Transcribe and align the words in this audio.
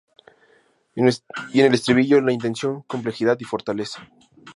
Y 0.95 1.01
en 1.59 1.65
el 1.67 1.75
estribillo 1.75 2.19
la 2.21 2.31
intención: 2.31 2.81
complejidad 2.87 3.37
y 3.39 3.43
fortaleza. 3.43 4.09